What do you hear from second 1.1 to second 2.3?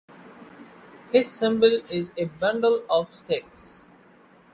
His symbol is a